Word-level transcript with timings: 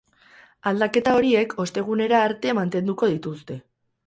Aldaketa 0.71 1.13
horiek 1.17 1.53
ostegunera 1.65 2.23
arte 2.31 2.57
mantenduko 2.61 3.13
dituzte. 3.15 3.61